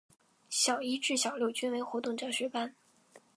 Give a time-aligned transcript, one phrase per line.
[0.49, 2.73] 小一至小六均为活动教学班。